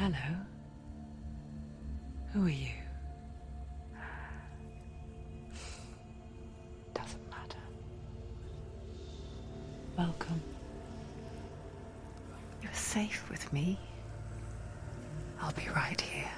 [0.00, 0.34] Hello.
[2.32, 2.72] Who are you?
[6.94, 7.58] Doesn't matter.
[9.98, 10.40] Welcome.
[12.62, 13.78] You're safe with me.
[15.38, 16.32] I'll be right here,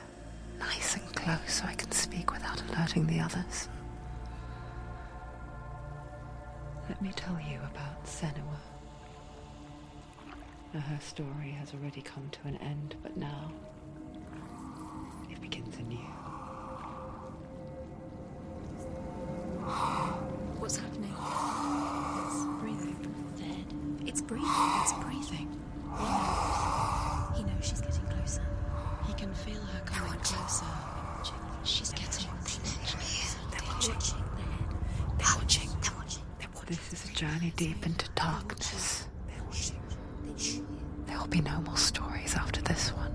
[0.58, 3.68] nice and close so I can speak without alerting the others.
[6.88, 8.71] Let me tell you about Senua.
[10.74, 13.52] Now, her story has already come to an end, but now
[15.30, 15.96] it begins anew.
[20.58, 21.12] What's happening?
[22.24, 22.96] It's breathing.
[23.36, 24.08] Dead.
[24.08, 24.48] It's breathing.
[24.80, 25.48] It's breathing.
[25.84, 27.32] We know.
[27.36, 28.46] He knows she's getting closer.
[29.06, 30.64] He can feel her coming closer.
[31.64, 33.38] She's getting closer.
[33.50, 34.22] They're watching.
[35.18, 35.68] They're watching.
[36.38, 36.66] They're watching.
[36.66, 38.91] This is a journey deep into darkness.
[41.32, 43.12] There will be no more stories after this one.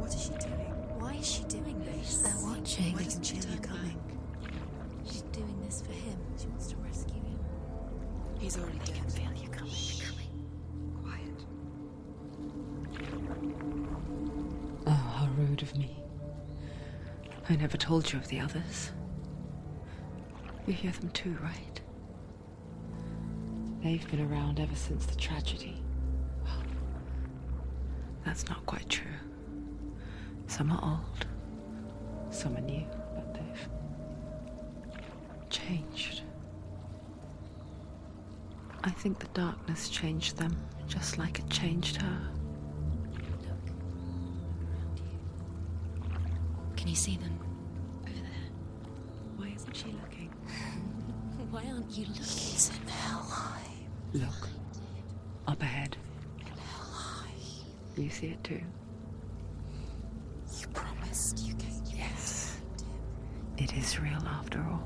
[0.00, 0.72] What is she doing?
[0.98, 2.22] Why is she doing this?
[2.22, 2.94] They're watching.
[2.94, 4.00] Why doesn't she feel you coming?
[5.04, 6.16] She's doing this for him.
[6.40, 7.38] She wants to rescue him.
[8.38, 8.94] He's already dead.
[8.94, 9.74] can feel you coming.
[11.02, 11.44] Quiet.
[14.86, 15.94] Oh, how rude of me.
[17.50, 18.92] I never told you of the others.
[20.66, 21.81] You hear them too, right?
[23.82, 25.82] They've been around ever since the tragedy.
[26.44, 26.62] Well,
[28.24, 29.10] that's not quite true.
[30.46, 31.26] Some are old,
[32.30, 33.68] some are new, but they've
[35.50, 36.22] changed.
[38.84, 42.28] I think the darkness changed them, just like it changed her.
[46.76, 47.36] Can you see them?
[48.02, 48.50] Over there.
[49.36, 50.28] Why isn't she looking?
[51.50, 52.24] Why aren't you looking?
[54.12, 54.40] He's in Helheim.
[54.40, 54.48] Look,
[55.46, 55.96] up ahead.
[57.96, 58.60] You see it too?
[60.58, 62.60] You promised you gave Yes.
[63.58, 64.82] It is real after all.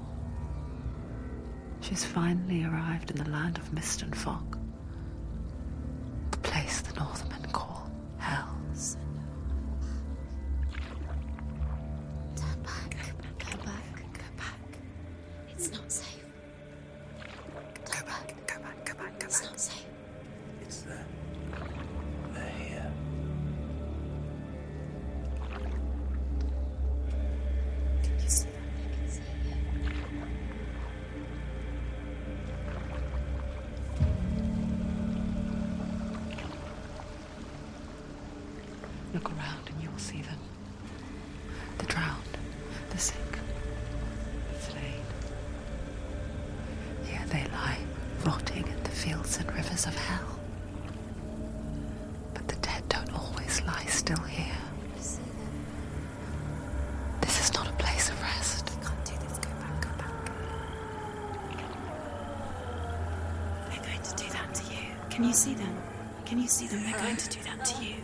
[1.80, 4.55] She's finally arrived in the land of mist and fog.
[49.76, 50.38] Fields of hell.
[52.34, 54.56] But the dead don't always lie still here.
[57.20, 58.66] This is not a place of rest.
[58.66, 59.38] Can't do this.
[59.38, 59.80] Go back.
[59.82, 60.30] Go back.
[63.70, 64.86] They're going to do that to you.
[65.10, 65.76] Can you see them?
[66.24, 66.82] Can you see them?
[66.82, 67.96] They're going to do that to you.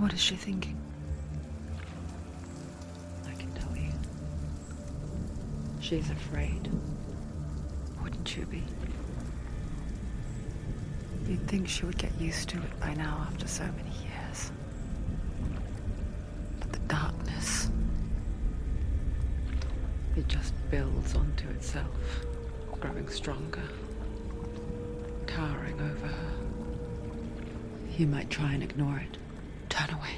[0.00, 0.78] What is she thinking?
[3.28, 3.92] I can tell you.
[5.78, 6.70] She's afraid.
[8.02, 8.64] Wouldn't you be?
[11.26, 14.50] You'd think she would get used to it by now after so many years.
[16.60, 17.70] But the darkness.
[20.16, 22.24] It just builds onto itself,
[22.80, 23.68] growing stronger,
[25.26, 26.32] towering over her.
[27.98, 29.18] You might try and ignore it,
[29.70, 30.14] turn away.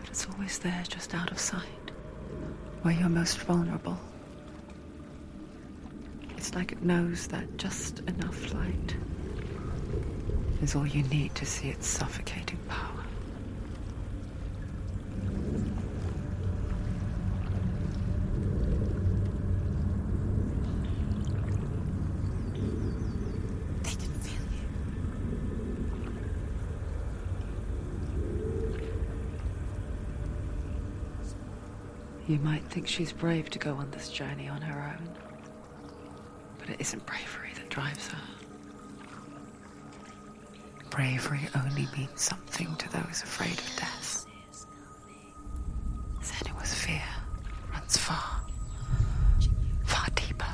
[0.00, 1.90] But it's always there, just out of sight,
[2.82, 3.98] where you're most vulnerable.
[6.36, 8.96] It's like it knows that just enough light
[10.60, 12.88] is all you need to see its suffocating power.
[23.82, 24.68] They can feel you.
[32.32, 35.06] You might think she's brave to go on this journey on her own,
[36.58, 38.18] but it isn't bravery that drives her.
[40.88, 44.24] bravery only means something to those afraid of death.
[46.22, 47.02] Then it was fear
[47.70, 48.40] runs far,
[49.84, 50.46] far deeper.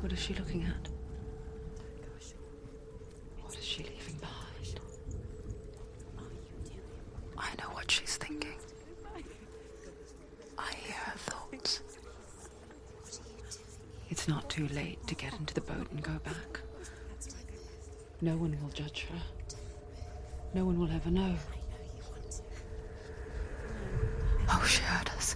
[0.00, 0.88] What is she looking at?
[3.42, 4.80] What is she leaving behind?
[7.36, 8.54] I know what she's thinking.
[10.56, 11.80] I hear her thoughts.
[14.08, 16.60] It's not too late to get into the boat and go back.
[18.20, 19.22] No one will judge her.
[20.54, 21.34] No one will ever know.
[24.48, 25.34] Oh, she heard us.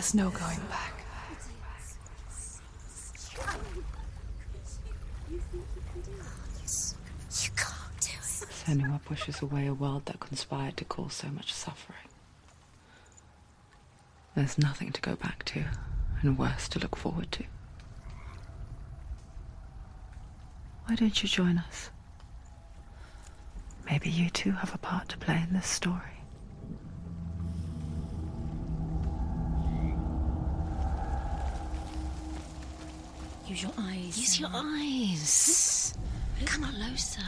[0.00, 0.94] There's no going back.
[5.28, 5.42] You
[7.54, 8.48] can't do it.
[8.48, 12.08] Senua pushes away a world that conspired to cause so much suffering.
[14.34, 15.66] There's nothing to go back to,
[16.22, 17.44] and worse to look forward to.
[20.86, 21.90] Why don't you join us?
[23.84, 26.09] Maybe you too have a part to play in this story.
[33.50, 34.16] Use your eyes.
[34.16, 35.94] Use your eyes.
[36.44, 37.20] Come closer.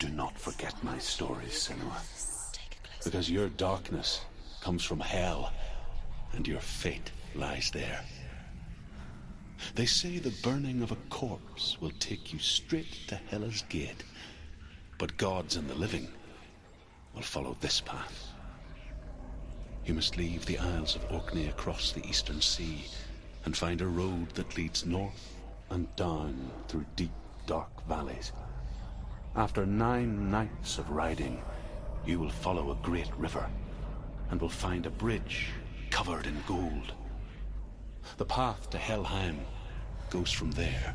[0.00, 1.94] Do not forget my stories, Senua.
[2.52, 4.22] Take a close Because your darkness
[4.62, 5.52] comes from hell,
[6.32, 8.00] and your fate lies there.
[9.76, 14.02] They say the burning of a corpse will take you straight to Hela's gate,
[14.98, 16.08] but gods and the living
[17.14, 18.26] will follow this path.
[19.86, 22.86] You must leave the Isles of Orkney across the eastern sea
[23.44, 25.39] and find a road that leads north
[25.70, 27.12] and down through deep,
[27.46, 28.32] dark valleys.
[29.36, 31.42] After nine nights of riding,
[32.04, 33.48] you will follow a great river
[34.30, 35.48] and will find a bridge
[35.90, 36.92] covered in gold.
[38.16, 39.40] The path to Helheim
[40.10, 40.94] goes from there,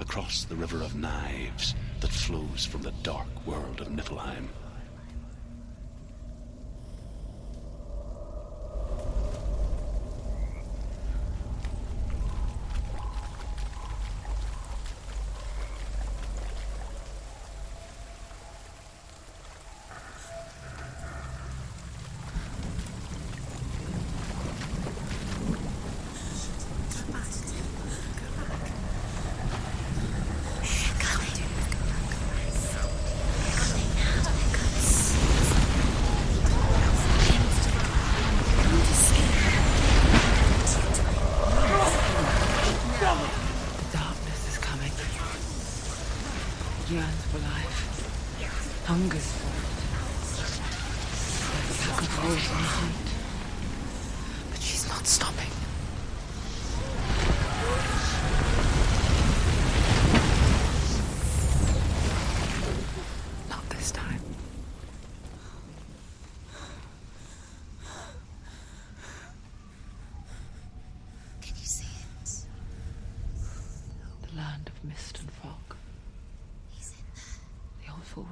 [0.00, 4.48] across the river of knives that flows from the dark world of Niflheim.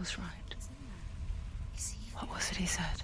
[0.06, 0.54] Was right.
[2.14, 3.02] What was it he said?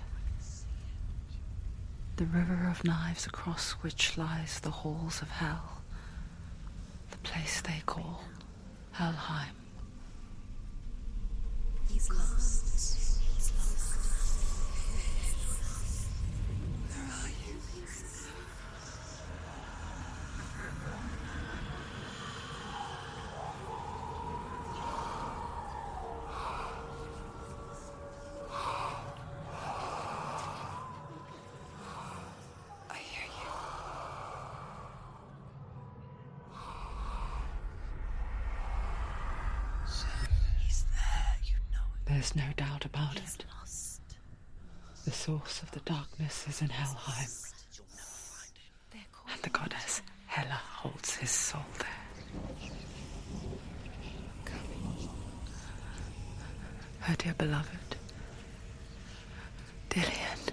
[2.17, 5.83] The river of knives across which lies the halls of hell.
[7.11, 8.23] The place they call
[8.93, 9.57] Helheim.
[11.91, 12.62] He's lost.
[42.23, 43.45] is no doubt about it.
[45.05, 47.29] The source of the darkness is in Helheim.
[49.33, 51.89] And the goddess Hela holds his soul there.
[57.01, 57.97] Her dear beloved,
[59.91, 60.53] Dillion.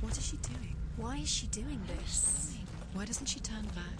[0.00, 0.74] What is she doing?
[0.96, 2.23] Why is she doing this?
[2.94, 3.98] Why doesn't she turn back?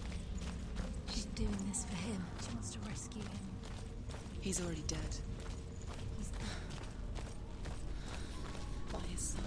[1.13, 2.25] She's doing this for him.
[2.43, 3.29] She wants to rescue him.
[4.41, 4.99] He's already dead.
[6.19, 6.31] He's
[8.93, 9.43] My son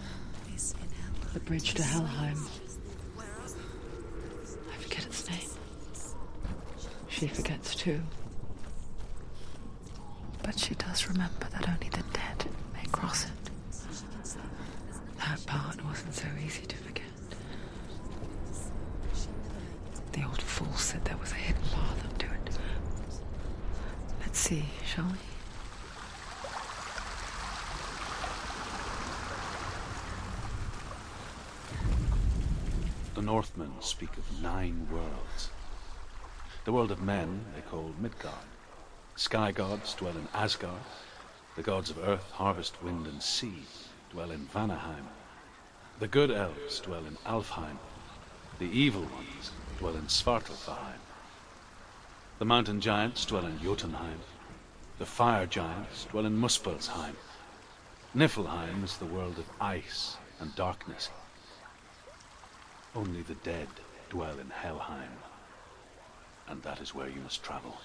[0.55, 1.31] is in hell.
[1.33, 2.37] The bridge to Helheim.
[4.71, 5.49] I forget its name.
[7.09, 8.01] She forgets too.
[10.43, 13.31] But she does remember that only the dead may cross it.
[15.17, 17.03] That part wasn't so easy to forget.
[20.13, 22.57] The old fool said there was a hidden path up to it.
[24.21, 25.17] Let's see, shall we?
[33.15, 35.49] The Northmen speak of nine worlds.
[36.65, 38.33] The world of men they call Midgard.
[39.15, 40.83] Sky gods dwell in Asgard.
[41.55, 43.63] The gods of earth, harvest, wind, and sea
[44.11, 45.07] dwell in Vanaheim.
[45.97, 47.79] The good elves dwell in Alfheim.
[48.59, 50.99] The evil ones dwell in Svartalfheim.
[52.39, 54.19] The mountain giants dwell in Jotunheim.
[54.97, 57.15] The fire giants dwell in Muspelheim.
[58.15, 61.09] Niflheim is the world of ice and darkness.
[62.95, 63.67] Only the dead
[64.09, 65.19] dwell in Helheim.
[66.47, 67.77] And that is where you must travel.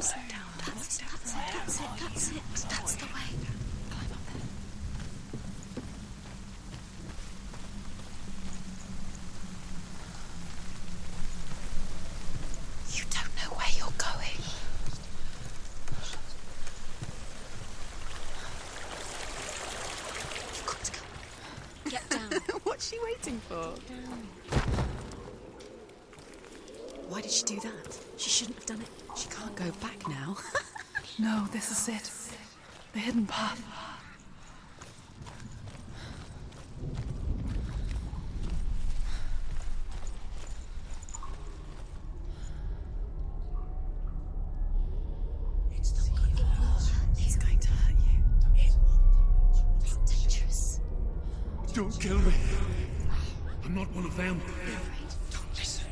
[0.00, 2.42] That's it, that's it, that's it.
[2.68, 3.30] That's the way.
[3.90, 4.42] Climb up there.
[12.92, 14.42] You don't know where you're going.
[20.54, 20.98] You've got to go.
[21.90, 22.30] Get down.
[22.64, 23.74] What's she waiting for?
[27.08, 27.98] Why did she do that?
[28.16, 28.88] She shouldn't have done it.
[29.16, 30.36] She can't go back now.
[31.18, 32.10] No, this is it.
[32.94, 33.60] The hidden path.
[45.72, 48.22] He's going to hurt you.
[49.82, 50.80] It's dangerous.
[51.80, 52.34] Don't kill me.
[53.64, 54.38] I'm not one of them.
[55.30, 55.86] Don't listen.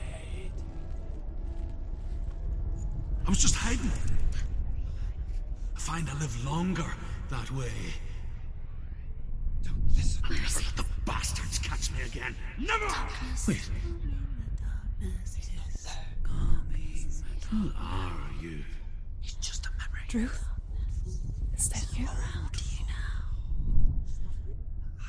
[3.27, 3.91] I was just hiding.
[5.75, 6.85] I find I live longer
[7.31, 7.73] that way.
[9.63, 10.21] Don't listen.
[10.29, 12.37] Never let the bastards catch me again.
[12.59, 12.95] Never!
[13.49, 13.71] Wait.
[17.51, 18.59] Who are you?
[19.25, 20.05] It's just a memory.
[20.07, 20.45] Druth?
[21.57, 22.07] Is that you?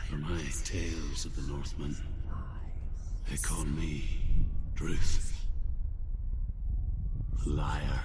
[0.10, 1.98] For my tales of the Northmen,
[3.28, 4.08] they call me
[4.76, 5.34] Druth.
[7.44, 8.02] Liar.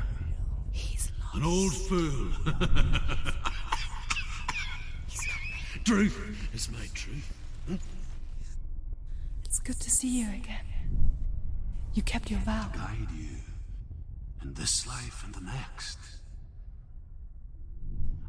[0.73, 1.35] He's lost.
[1.35, 2.29] An old fool.
[5.85, 7.31] Truth is my truth.
[7.67, 7.75] Hmm?
[9.45, 10.65] It's good to see you again.
[11.93, 12.71] You kept your vow.
[12.73, 13.43] To Guide you
[14.43, 15.99] in this life and the next.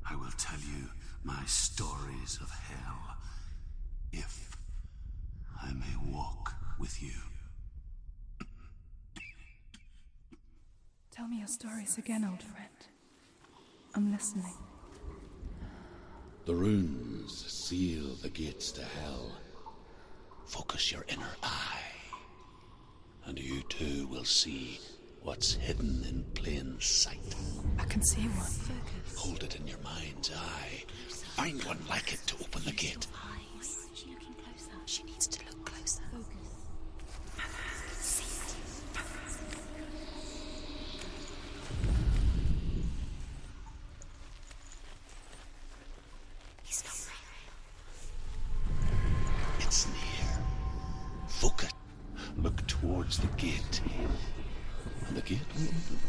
[0.10, 0.90] I will tell you
[1.24, 3.16] my stories of hell
[4.16, 4.58] if
[5.62, 7.12] I may walk with you.
[11.12, 12.70] Tell me your stories again, old friend.
[13.96, 14.54] I'm listening.
[16.46, 19.32] The runes seal the gates to hell.
[20.46, 21.80] Focus your inner eye,
[23.26, 24.80] and you too will see
[25.24, 27.34] what's hidden in plain sight.
[27.80, 28.52] I can see one.
[29.18, 30.84] Hold it in your mind's eye.
[31.36, 33.08] Find one like it to open the gate.
[34.96, 36.04] She needs to look closer.
[46.64, 47.14] He's not there.
[49.60, 50.38] It's near.
[51.28, 51.72] Focus.
[52.38, 53.82] Look towards the gate.
[55.10, 56.00] And the gate will open.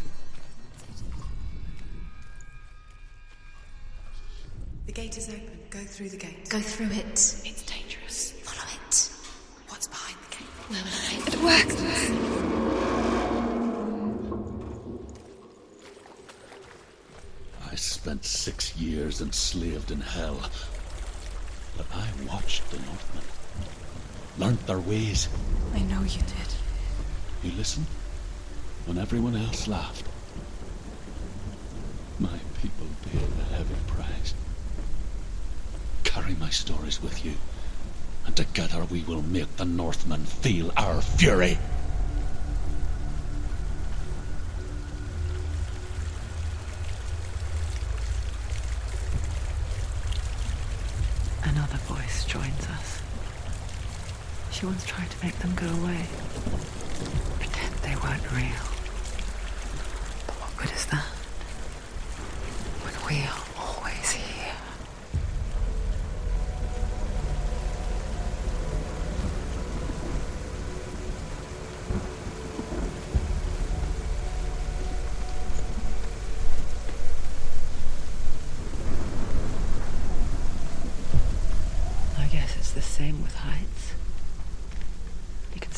[4.86, 5.58] The gate is open.
[5.70, 6.48] Go through the gate.
[6.48, 7.10] Go through it.
[7.10, 8.30] It's dangerous.
[8.42, 9.10] Follow it.
[9.68, 10.46] What's behind the gate?
[10.46, 10.65] Where will I?
[11.26, 11.76] It works.
[17.70, 20.40] I spent six years enslaved in hell.
[21.76, 23.24] But I watched the Northmen.
[24.38, 25.28] Learnt their ways.
[25.74, 26.54] I know you did.
[27.42, 27.86] You listened
[28.86, 30.06] when everyone else laughed.
[32.18, 34.34] My people paid a heavy price.
[36.04, 37.34] Carry my stories with you,
[38.26, 41.58] And together we will make the Northmen feel our fury.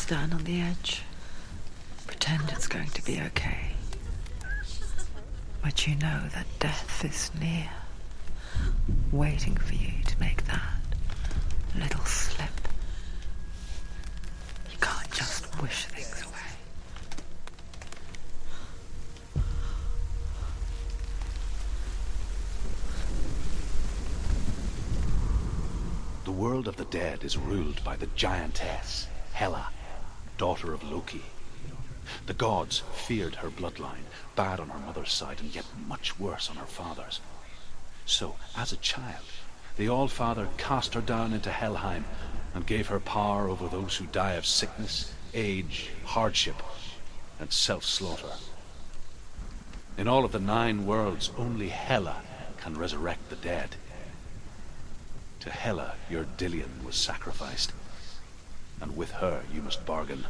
[0.08, 1.02] Stand on the edge,
[2.06, 3.72] pretend it's going to be okay.
[5.62, 7.68] But you know that death is near,
[9.12, 10.62] waiting for you to make that
[11.78, 12.48] little slip.
[14.72, 16.32] You can't just wish things away.
[26.24, 29.68] The world of the dead is ruled by the giantess, Hela,
[30.38, 31.22] daughter of Loki.
[32.26, 36.56] The gods feared her bloodline, bad on her mother's side and yet much worse on
[36.56, 37.20] her father's.
[38.06, 39.24] So, as a child,
[39.76, 42.06] the All-Father cast her down into Helheim
[42.54, 46.62] and gave her power over those who die of sickness, age, hardship,
[47.38, 48.32] and self-slaughter.
[49.98, 52.22] In all of the nine worlds, only Hela
[52.56, 53.76] can resurrect the dead.
[55.40, 57.72] To Hela your Dillion was sacrificed,
[58.80, 60.24] and with her you must bargain.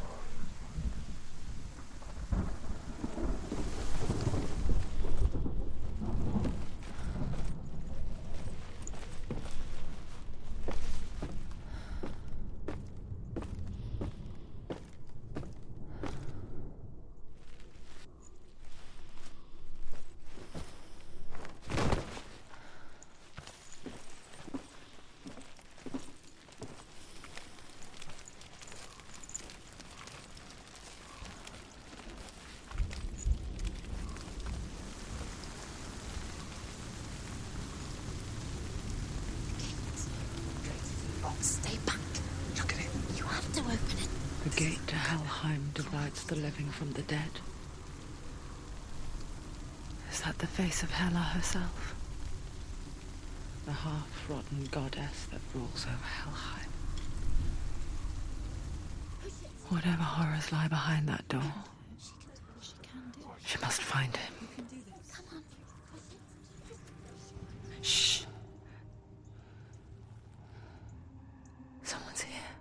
[45.09, 47.41] Helheim divides the living from the dead.
[50.13, 51.95] Is that the face of Hela herself?
[53.65, 56.71] The half-rotten goddess that rules over Helheim.
[59.71, 61.55] Whatever horrors lie behind that door,
[63.47, 64.35] she must find him.
[67.81, 68.25] Shh.
[71.83, 72.58] Someone's here.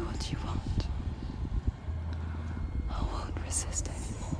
[0.00, 0.86] You what you want.
[2.90, 4.39] I won't resist anymore.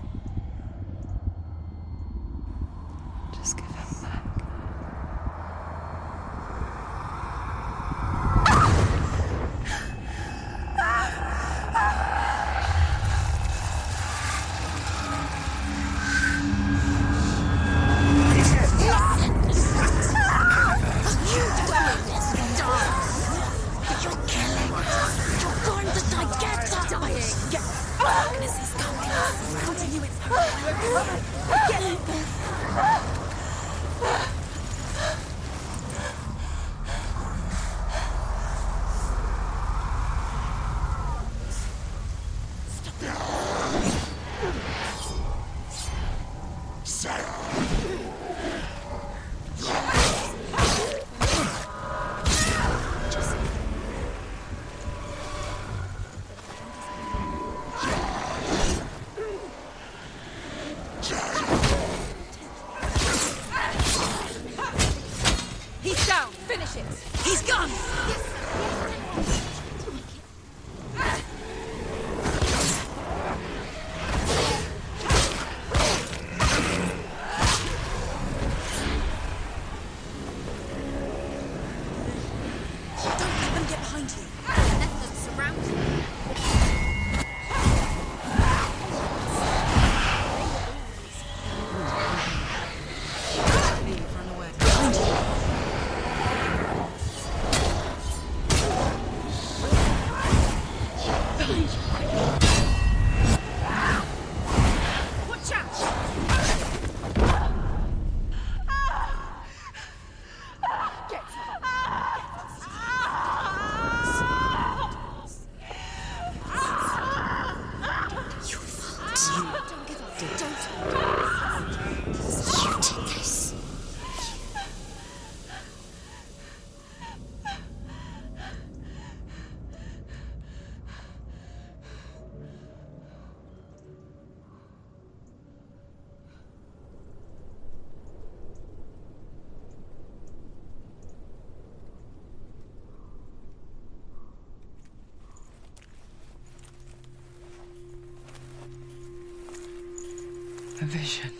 [150.90, 151.32] Vision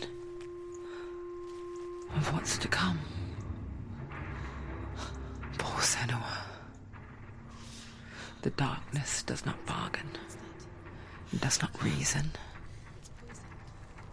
[2.15, 2.99] of what's to come.
[5.57, 6.37] Poor Senua.
[8.43, 10.09] The darkness does not bargain,
[11.33, 12.31] it does not reason.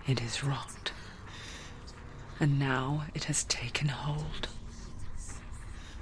[0.09, 0.91] It is rot.
[2.41, 4.49] And now it has taken hold.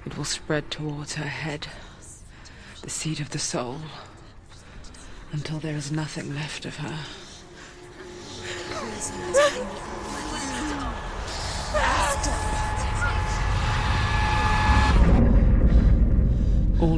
[0.03, 1.67] It will spread towards her head,
[2.81, 3.81] the seat of the soul,
[5.31, 7.26] until there is nothing left of her.
[8.97, 9.03] All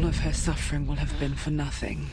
[0.06, 2.08] of her suffering will have been for nothing.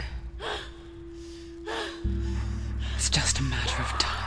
[2.97, 4.26] It's just a matter of time.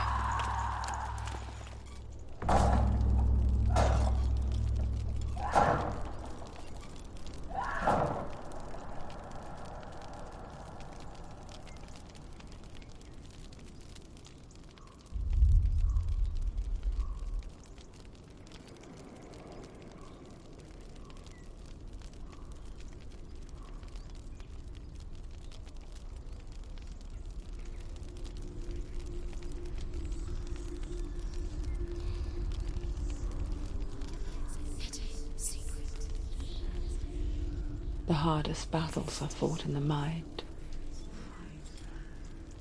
[38.10, 40.42] The hardest battles are fought in the mind.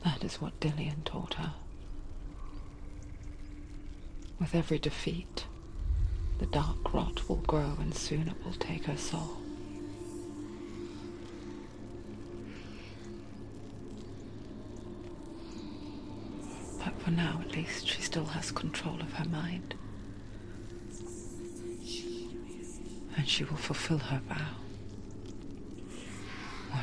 [0.04, 1.54] That is what Dillion taught her.
[4.40, 5.46] With every defeat,
[6.38, 9.38] the dark rot will grow and soon it will take her soul.
[16.78, 19.74] But for now, at least, she still has control of her mind.
[23.18, 24.46] And she will fulfill her vow,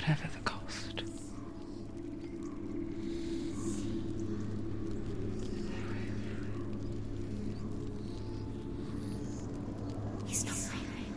[0.07, 1.03] whatever the cost.
[10.27, 11.13] He's not leaving.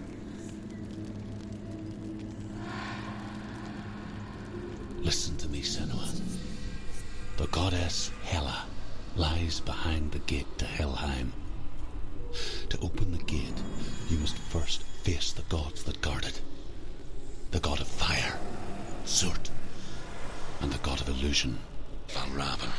[5.04, 6.10] Listen to me, Senua.
[7.38, 8.66] The goddess Hela
[9.16, 11.32] lies behind the gate to Helheim.
[12.70, 13.54] To open the gate,
[14.10, 16.42] you must first face the gods that guard it.
[17.52, 18.40] The god of fire,
[19.06, 19.50] Surt,
[20.62, 21.60] and the god of illusion,
[22.10, 22.72] Valravn.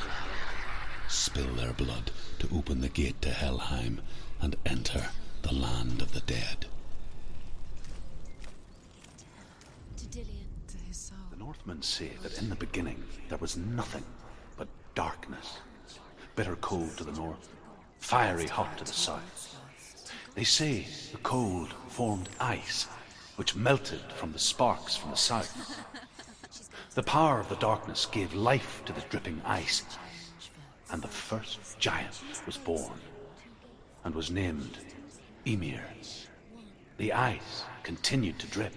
[1.08, 4.00] Spill their blood to open the gate to Helheim
[4.40, 5.10] and enter
[5.42, 6.66] the land of the dead.
[9.96, 10.46] To Dillion.
[10.68, 11.18] To his soul.
[11.30, 14.04] The Northmen say that in the beginning there was nothing
[14.56, 15.58] but darkness.
[16.36, 17.48] Bitter cold to the north,
[17.98, 19.56] fiery hot to the south.
[20.34, 22.86] They say the cold formed ice,
[23.36, 25.78] which melted from the sparks from the south.
[26.94, 29.84] The power of the darkness gave life to the dripping ice,
[30.90, 32.98] and the first giant was born,
[34.04, 34.76] and was named
[35.44, 35.84] Ymir.
[36.96, 38.74] The ice continued to drip,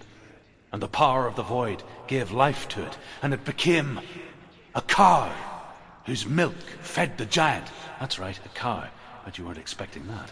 [0.71, 3.99] and the power of the void gave life to it, and it became
[4.75, 5.31] a cow
[6.05, 7.67] whose milk fed the giant.
[7.99, 8.87] That's right, a cow.
[9.25, 10.31] but you weren't expecting that.